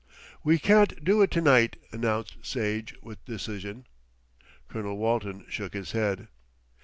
[0.43, 3.85] "We can't do it to night," announced Sage with decision.
[4.67, 6.27] Colonel Walton shook his head.